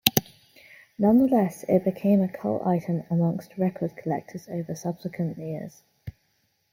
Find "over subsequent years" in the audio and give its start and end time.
4.49-5.83